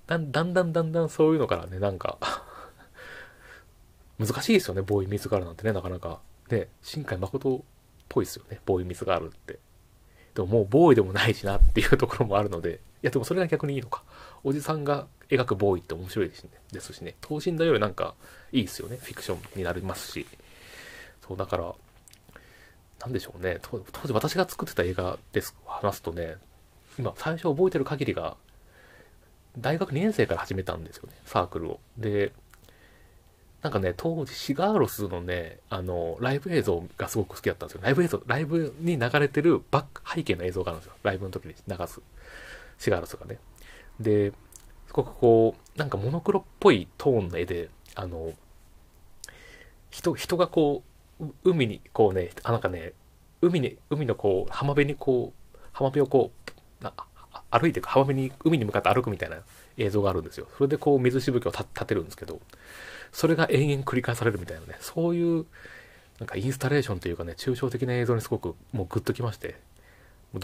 [0.07, 2.19] だんだんだんだんだんそういうのからね、なんか
[4.21, 6.21] 難しいですよね、ボーイミーツガールなんてね、なかなか。
[6.51, 7.61] ね、新海誠っ
[8.09, 9.59] ぽいですよね、ボーイミーツガールって。
[10.35, 14.03] でももうボーイでもないしなっていうところもあるので、いやでもそれが逆にいいのか。
[14.47, 16.51] おじさんが描くボーイって面白いですね。
[16.71, 17.17] ですしね。
[17.21, 18.15] 等身大よりなんか
[18.53, 18.97] いいですよね。
[19.03, 20.25] フィクションになりますし。
[21.27, 21.75] そう、だから、
[23.01, 23.59] なんでしょうね。
[23.61, 26.37] 当時私が作ってた映画です話すとね、
[26.97, 28.37] 今最初覚えてる限りが、
[29.59, 31.17] 大学2年生から始めたんですよね。
[31.25, 31.81] サークルを。
[31.99, 32.31] で、
[33.63, 37.81] なんかね、当時シガーロスのね、あの、ライブ映像がすごく好きだったんですよ。
[37.83, 40.95] ライブ映像、ライブに流れてるバック、背景の映像があるんですよ。
[41.03, 42.01] ライブの時に流す。
[42.79, 43.41] シガーロスがね。
[44.01, 44.33] で、
[44.87, 48.33] すごくこう、なんかモノクロっぽいトーンの絵で、あの、
[49.91, 50.83] 人、人がこ
[51.21, 52.93] う、海にこうね、あ、なんかね、
[53.41, 56.31] 海に、海のこう、浜辺にこう、浜辺をこ
[56.81, 56.93] う、な
[57.51, 59.39] 歩いていく、浜辺に、海に向かって歩くみたいな
[59.77, 60.49] 映像があるんですよ。
[60.57, 62.41] それでこう、水しぶきを立てるんですけど、
[63.13, 65.47] それが延々繰り返されるみたいなね、そういう、
[66.19, 69.57] なんかインスタレーションというかね、抽象的な映像にすごくもうグッときまして、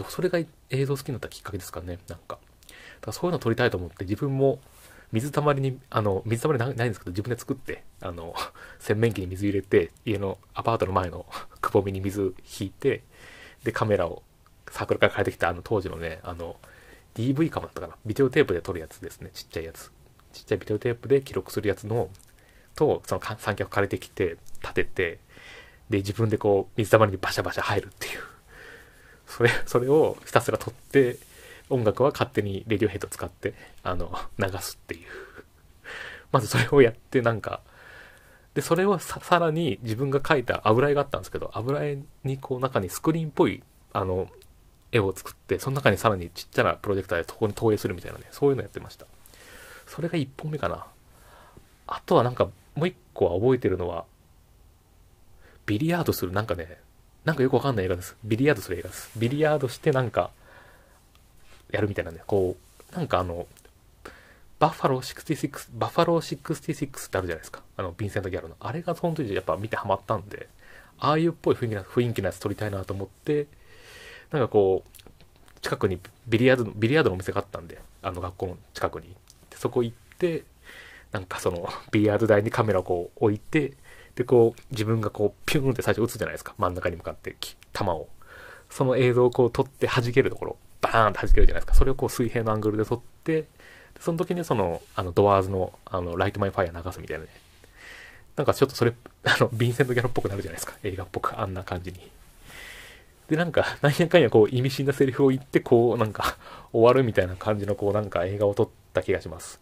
[0.09, 0.39] それが
[0.69, 2.39] 映像好きになったきっかけですかね、なんか。
[3.03, 4.59] だからそういうの撮りたいと思って自分も
[5.11, 8.33] 水たまりに、あの、水たまりないんですけど自分で作って、あの、
[8.79, 11.27] 洗面器に水入れて、家のアパートの前の
[11.61, 13.03] くぼみに水引いて、
[13.63, 14.23] で、カメラを
[14.71, 16.57] サークルから変えてきたあの当時のね、あの、
[17.13, 17.95] DV かもだったかな？
[18.07, 19.29] ビデオテープで撮るやつですね。
[19.35, 19.91] ちっちゃいやつ。
[20.31, 22.09] ちっちゃいビデオテープで記録するやつの
[22.75, 25.19] と、その三脚借りてきて、立てて、
[25.91, 28.19] で、自分でこう、水たまりにバシャバシャ入るっていう。
[29.27, 31.17] それ、それをひたすら撮って、
[31.69, 35.07] 音楽は勝手にレディオヘッド使って、あの、流すっていう。
[36.31, 37.61] まずそれをやって、なんか、
[38.53, 44.29] で、それをさらに自分が描いた油絵があったんですけど、油絵にこう中にスクリーンっぽい、あの、
[44.91, 49.07] 絵を作って、その中にさらにちっちゃなプロジェクターでそこに投影するみたいなね、そういうのやってました。
[49.87, 50.85] それが1本目かな。
[51.87, 52.45] あとはなんか
[52.75, 54.05] もう一個は覚えてるのは、
[55.65, 56.77] ビリヤードする、なんかね、
[57.25, 58.15] なんかよくわかんない映画です。
[58.23, 59.11] ビリヤードする映画です。
[59.17, 60.31] ビリヤードしてなんか、
[61.73, 62.55] やるみたいなんで、こ
[62.91, 63.47] う、なんかあの、
[64.59, 67.61] バッファロー66、バッファロー66ってあるじゃないですか。
[67.75, 68.55] あの、ヴィンセント・ギャロの。
[68.59, 70.47] あれがその時やっぱ見てハマったんで、
[70.99, 73.47] ああいうっぽい雰囲気な雰囲気のやつ撮りたいなと思って、
[74.31, 79.07] なんかこう、近くにビリヤードの、ビリヤードのお店があったんで、あの学校の近くに。
[79.49, 80.43] でそこ行って、
[81.11, 83.73] なんかその、ビリヤード台にカメラをこう置いて、
[84.15, 86.53] で、こう、自分がこう、ピューンって最初撃つじゃないですか。
[86.57, 87.35] 真ん中に向かって、
[87.71, 88.07] 弾を。
[88.69, 91.73] その映像をこう撮って弾けるところ、バーンって弾けるじゃないですか。
[91.73, 93.45] それをこう水平のアングルで撮って、
[93.99, 97.29] その時にその、あの、ドアーズの、あの、 Light My Fire 流すみたいなね。
[98.35, 98.93] なんかちょっとそれ、
[99.23, 100.75] あの、ヴィンセント・ギャロっぽくなるじゃないですか。
[100.83, 102.11] 映画っぽく、あんな感じに。
[103.29, 106.37] で、なんか、なんやかんやこう、意味深なセリフを言って、こう、なんか、
[106.73, 109.61] 終わるみたいな感じの、こう、なんか映画を撮った気がします。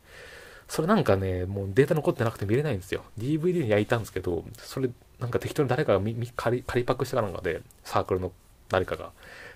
[0.68, 3.04] それなんかね、もうデータ残ってなくて見れないんですよ。
[3.20, 6.02] DVD に焼いたんですけど、それ、なんか適当に誰かが
[6.36, 8.32] 仮仮パクしたかなんかで、サークルの
[8.70, 9.12] 誰かが、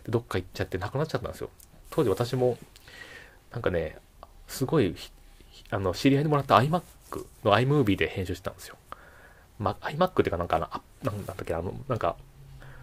[0.09, 1.49] どっか行っちゃってなくなっちゃったんですよ。
[1.89, 2.57] 当時私も、
[3.51, 3.97] なんかね、
[4.47, 4.95] すごい、
[5.69, 6.81] あの、知り合いにもらった iMac
[7.43, 8.77] の iMovie で編集してたんですよ。
[9.59, 12.15] ま、iMac ってかなんかあの、なんだっけ、あの、なんか、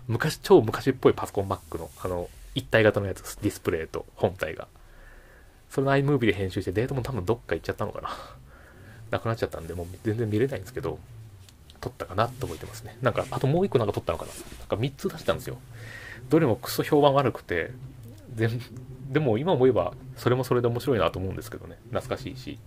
[0.08, 3.38] 昔、超昔っぽいパソコン Mac の、あの、一体型のやつです。
[3.42, 4.68] ディスプレイと本体が。
[5.70, 8.11] それの iMovie で編集してデータも多分どっか行っちゃったのかな。
[9.11, 10.98] なくなっちゃったんで、もう全然見れないんですけど、
[11.83, 12.97] 撮ったかなと覚えてますね。
[13.03, 14.33] なんか、あともう一個なんか撮ったのかな。
[14.33, 15.59] なんか3つ出したんですよ。
[16.31, 17.73] どれもクソ評判悪くて、
[18.35, 18.61] 全、
[19.11, 21.77] でも今思えば、それもそれで面白いなと思うんですけどね。
[21.90, 22.59] 懐かしいし。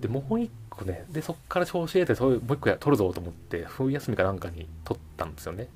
[0.00, 5.68] で、もう一個ね、で、そっから調子入れて、そういう、もう一個や撮るぞと思って、冬休みかなんかに撮ったんですよね。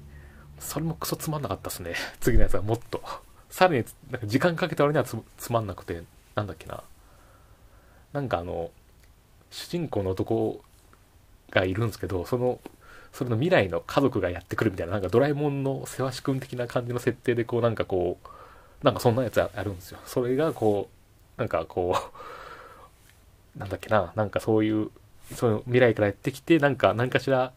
[0.58, 1.94] それもクソつまんなかったっすね。
[2.20, 3.02] 次のやつはもっと。
[3.50, 6.02] さらに、なんか時間かけた割にはつまんなくて、
[6.34, 6.82] なんだっけな。
[8.12, 8.70] なんかあの、
[9.50, 10.60] 主人公の男
[11.50, 12.60] がいるんですけど、その、
[13.12, 19.98] それの未来の家族がやってくるみたいな、なんかドラえもんの世話し君的な感じの設定で、こうなんかこう、なんかそんなやつあるんですよ。
[20.04, 20.88] それがこ
[21.36, 21.96] う、なんかこ
[23.56, 24.90] う、なんだっけな、なんかそういう、
[25.34, 27.52] その未来からやってきて、なんか何かしら、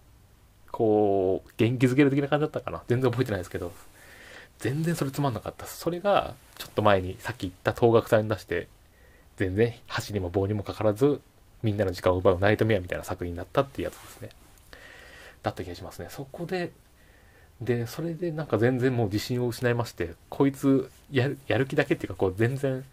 [0.71, 2.84] こう、元気づける的な感じだったかな。
[2.88, 3.71] 全然覚えてないですけど、
[4.60, 8.67] 全然それつまんなかったそれが、ちょっと前にさっき言った東学祭に出して、
[9.38, 11.19] 全然箸にも棒にもかからず、
[11.63, 14.30] みんなの時間を奪うナイトメアみたいな作品になったっていうやつですね。
[15.43, 16.08] だった気がしますね。
[16.10, 16.72] そこで、
[17.62, 22.84] で、それでなんか全然もう自信を失いまして、こいつやる、気だけっていうか、こう全然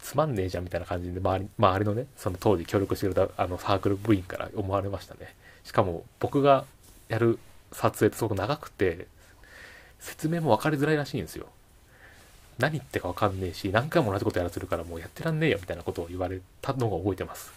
[0.00, 5.34] つまんねえじゃんみたいな感じで周り、周りのね、その当時協力してくれたあのサークル部員から思われましたね。
[5.64, 6.64] しかも僕が
[7.08, 7.38] やる
[7.72, 9.06] 撮影ってすごく長くて、
[10.00, 11.46] 説明も分かりづらいらしいんですよ。
[12.58, 17.52] 何言ってか分かんねえし、何回も同じことやらせるからもうやってらんねえよみたいなことを言われたのが覚えてます。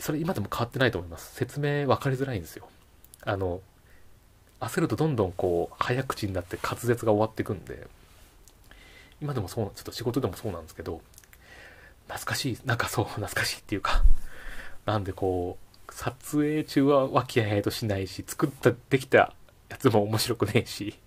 [0.00, 1.34] それ今でも変わってないと思います。
[1.34, 2.68] 説明分かりづらいんですよ。
[3.22, 3.60] あの、
[4.60, 7.86] 焦るとどんどんこう早口になって滑舌が終わっていくんで
[9.20, 11.00] 今でもそうちょっと仕事でもそうなんですけど
[12.06, 14.04] 懐かしいなんかそう 懐かしいっていうか
[14.84, 15.58] なんでこ
[15.88, 19.34] う撮影中は和気あいあいとしないし作ったできた
[19.68, 20.98] やつも面白くねえし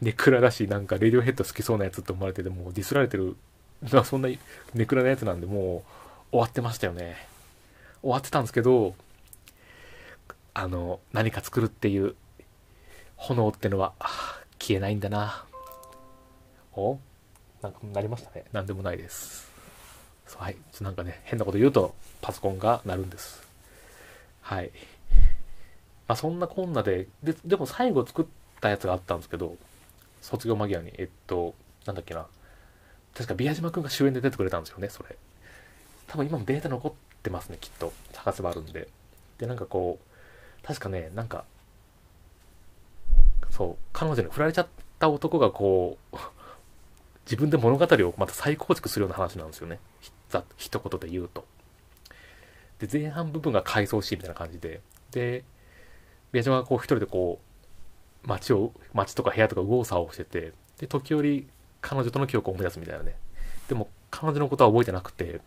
[0.00, 3.36] ネクラだしなんかレディオヘッド好きそうなやつって思われててもうディスられてる
[4.04, 4.28] そんな
[4.74, 5.84] ネクラなやつなんでも
[6.30, 7.29] う終わってましたよね
[8.02, 8.94] 終わってたんですけど
[10.54, 12.14] あの何か作るっていう
[13.16, 13.92] 炎ってのは
[14.58, 15.44] 消えないんだな。
[16.72, 16.98] お？
[17.62, 18.44] なんかなりましたね。
[18.52, 19.50] なんでもないです。
[20.36, 20.56] はい。
[20.80, 23.46] なんかね、変なこと言うとパソコンが鳴るんです。
[24.40, 24.70] はい。
[26.08, 28.24] まあそんなこんなで、で、でも最後作っ
[28.60, 29.56] たやつがあったんですけど、
[30.22, 32.26] 卒業間際に、えっと、なんだっけな。
[33.12, 35.16] 確か宮島くんが主演で出てくれたんですよね、それ。
[36.06, 37.92] 多分今もデータ残ってますね、きっと。
[38.12, 38.88] 探せばあるんで。
[39.36, 41.44] で、なんかこう、確かね、なんか、
[43.50, 44.66] そう彼女に振られちゃっ
[44.98, 46.16] た男がこう
[47.26, 50.12] 自分で物語をまた再構築するような話なんですよねひ
[50.56, 51.44] 一言で言うと
[52.78, 54.80] で前半部分が回想シーンみたいな感じで
[55.10, 55.44] で
[56.32, 57.40] 宮島がこう一人でこ
[58.24, 61.48] う街を街とか部屋とか右往左往しててで時折
[61.80, 63.16] 彼女との記憶を思い出すみたいなね
[63.68, 65.40] でも彼女のことは覚えてなくて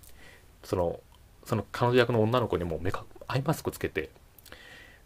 [0.63, 0.99] その
[1.45, 4.09] その彼女役の女の子にも目かアイマスクつけて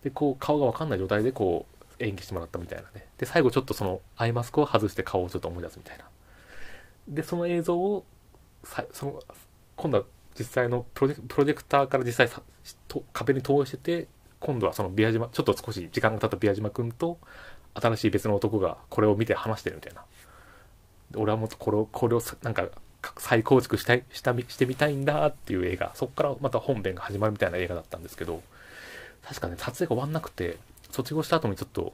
[0.04, 3.08] でこう顔が分かんない状態でこう演技してもらったみたいなね。
[3.18, 6.06] で、最後ちょっとそのアイマスクを外して顔をちょっと思い出すみたいな。
[7.08, 8.06] で、その映像を、
[8.92, 9.20] その、
[9.76, 10.04] 今度は
[10.38, 12.42] 実際のプロジェクターから実際さ
[12.88, 14.08] と壁に投影してて、
[14.40, 17.18] 今度はその宮島、ちょっと少し時間が経った宮島くんと、
[17.74, 20.04] 新しい別の男がこれを見て話してるみたいな。
[21.16, 22.68] 俺はもっとこれを、これをなんか
[23.18, 25.92] 再構築したい、したしてみたいんだっていう映画。
[25.96, 28.42] そこからまた本編が始まるみたいな映画だったんですけど、
[29.24, 30.58] 確かね、撮影が終わんなくて、
[30.92, 31.94] 卒業した後にちょっと、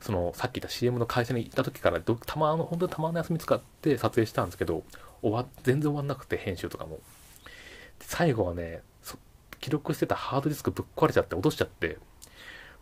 [0.00, 4.84] その、さっき言った CM の会社に行った時からど、たまの、本当にたまの休み使って撮影したんですけど、
[5.22, 7.00] 終わ、全然終わんなくて、編集とかも。
[8.00, 8.82] 最後はね、
[9.60, 11.98] 記録してたハードディスクぶっ壊れちゃって、落としちゃって、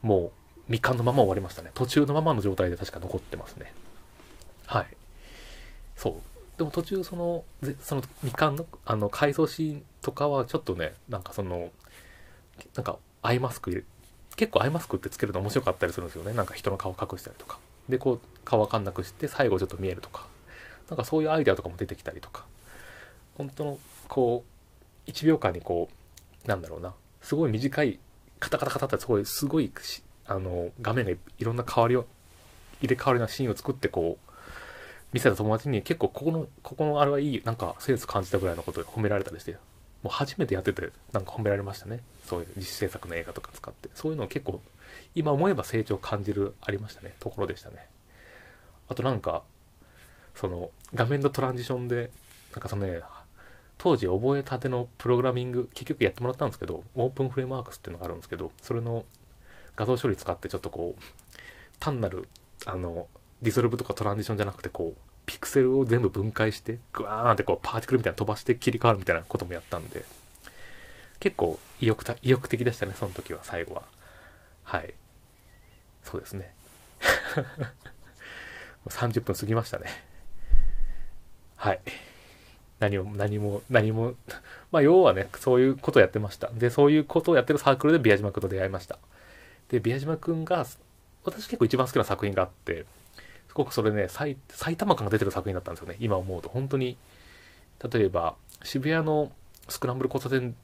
[0.03, 1.71] もう、未完のまま終わりましたね。
[1.75, 3.73] 途中のままの状態で確か残ってますね。
[4.67, 4.87] はい。
[5.97, 6.34] そう。
[6.57, 7.45] でも途中その、
[7.81, 11.71] その未完の、あの、改装シーンとかはちょっとね、なんかその、
[12.75, 13.85] なんかアイマスク
[14.37, 16.33] 結構アイマスクってつけると面白かったりするんですよね。
[16.33, 17.59] なんか人の顔隠したりとか。
[17.89, 20.27] で、こう、顔わかんなくして最後ちょっと見えるとか、
[20.89, 22.45] なんかそういうアイデアとかも出てきたりとか、
[23.37, 24.45] 本当の、こ
[25.07, 25.89] う、1秒間にこ
[26.45, 27.99] う、なんだろうな、すごい短い、
[28.41, 29.73] カタカタカタってすごい、すごい、
[30.27, 32.07] あの、画面がいろんな変わりを、
[32.81, 34.31] 入れ替わりなシーンを作ってこう、
[35.15, 39.59] 見せた友達に結構ここの、ここのあれはいい、なんかセンス感じたぐらいのことで褒められたりして、も
[40.07, 42.01] う初めてやってて、なんか褒められましたね。
[42.27, 43.89] そういう実制作の映画とか使って。
[43.95, 44.61] そういうのを結構、
[45.15, 47.15] 今思えば成長感じる、ありましたね。
[47.21, 47.87] ところでしたね。
[48.89, 49.45] あとなんか、
[50.35, 52.11] その、画面のトランジションで、
[52.53, 53.01] なんかそのね、
[53.79, 59.05] 当時覚えたてのプログラミング、結局やってもらったんですけど、オープンフレームワークスっていうのがあるんですけど、それの
[59.77, 61.03] 画像処理使ってちょっとこう、
[61.79, 62.29] 単なる、
[62.67, 63.07] あの、
[63.45, 70.05] ディソルブとかトランジションじゃなくてこう、ピクセルを全部分解して、グワーンってこう、パーティクルみたいな飛ばして切り替わるみたいなこともやったんで、
[71.21, 73.83] 結構意欲意欲的でしたね、その時は、最後は。
[74.65, 74.95] はい。
[76.03, 76.55] そうですね。
[78.89, 79.87] 30分過ぎましたね。
[81.57, 81.81] はい。
[82.81, 84.15] 何も、何も、何も、
[84.71, 86.49] まあ、要はね、そういうことをやってました。
[86.49, 88.99] で、そういうことをやってるサークルで宮島くんと出会いました。
[89.69, 90.67] で、宮島くんが、
[91.25, 92.85] 私結構一番好きな作品があって、
[93.55, 94.37] すごくそれね、埼
[94.77, 95.97] 玉感が出てる作品だったんですよね。
[96.01, 96.49] 今思うと。
[96.49, 96.97] 本当に、
[97.89, 99.31] 例えば、渋谷の
[99.69, 100.57] スクランブル交差点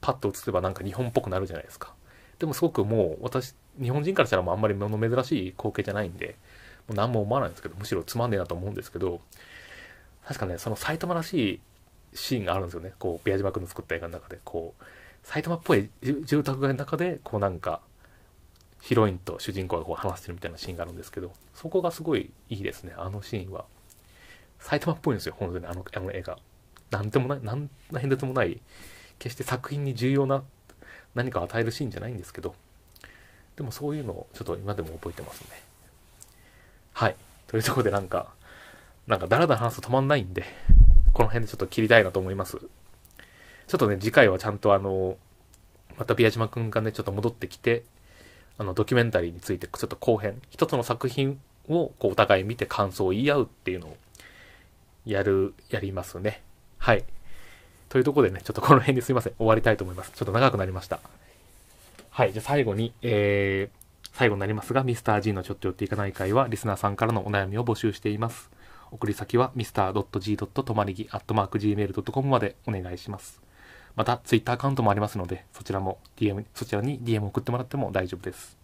[0.00, 1.92] パッと映せばなんか日本っぽくなるじゃないですか。
[2.38, 6.36] でもすごくもう私、日本人からしたらもうあんまり物珍しい光景じゃないんで、
[6.88, 9.20] もう何も思わないんですけど、むしろつまんねえなと思うんですけど、
[10.24, 11.60] 確かね、その埼玉らしい
[12.14, 12.94] シーンがあるんですよね。
[12.98, 14.84] こう、宮島君の作った映画の中で、こう、
[15.22, 17.82] 埼玉っぽい住宅街の中で、こうなんか、
[18.82, 23.64] ヒロインと主人公がこう話してるみたいなシーンがあるんですけど、そこがすごいいいですね、あのシーンは。
[24.58, 26.36] 埼玉っぽいんですよ、本当にあのあの映画。
[26.90, 28.60] なんでもない、なんの変哲もない、
[29.20, 30.42] 決して作品に重要な
[31.14, 32.56] 何かを与えるシーンじゃないんですけど、
[33.54, 35.62] でもそういうのをちょっと今でも覚えてますね。
[36.92, 37.14] はい。
[37.46, 38.34] というところでなんか、
[39.06, 40.44] なんかだらだら話すと止まんないんで、
[41.12, 42.58] この辺でちょっと切りたいなと思います。
[42.58, 45.16] ちょっとね、次回はちゃんとあの、
[45.96, 47.84] また宮島くんがね、ちょっと戻ってきて、
[48.62, 53.96] あの、ドキュメンタリーについて、ちょっと後編、一つの作品を、こう、お互い見て感想を言い合うっていうのを、
[55.04, 56.42] やる、やりますね。
[56.78, 57.04] はい。
[57.88, 59.34] というところでね、ちょっとこの辺ですいません。
[59.34, 60.12] 終わりたいと思います。
[60.14, 61.00] ちょっと長くなりました。
[62.10, 62.32] はい。
[62.32, 68.50] じゃあ最後に、えー、最後になりますが、ミスター g のちょっと寄っていかない会は、リスナーさんからのお悩みを募集しています。
[68.92, 70.36] 送り先は mr.g.
[70.36, 73.41] とまりぎ .gmail.com までお願いします。
[73.94, 78.56] また、ツイッターアカウントもありますので、そちらも DM、そちらに DM 送ってもらっても大丈夫です。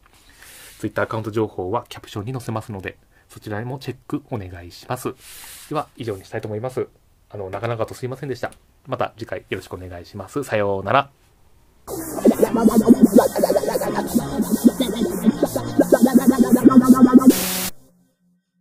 [0.79, 2.97] ツイッターアカウント情報はキャプションに載せますので、
[3.29, 5.15] そちらにもチェックお願いします。
[5.69, 6.89] では、以上にしたいと思います。
[7.31, 8.53] あの、なかなかとすいませんでした。
[8.87, 10.45] また次回よろしくお願いします。
[10.45, 11.11] さようなら。